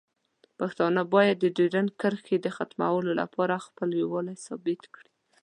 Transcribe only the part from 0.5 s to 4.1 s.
پښتانه باید د ډیورنډ کرښې د ختمولو لپاره خپل